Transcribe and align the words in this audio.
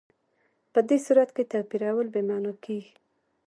په 0.73 0.79
دې 0.87 0.97
صورت 1.05 1.29
کې 1.35 1.49
توپیرول 1.51 2.07
بې 2.13 2.21
معنا 2.29 2.53
کېږي. 2.65 2.93